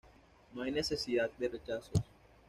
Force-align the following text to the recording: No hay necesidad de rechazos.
No 0.55 0.63
hay 0.63 0.71
necesidad 0.71 1.29
de 1.37 1.47
rechazos. 1.47 1.93